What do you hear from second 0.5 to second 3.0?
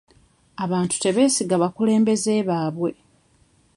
Abantu tebeesiga bakulembeze baabwe.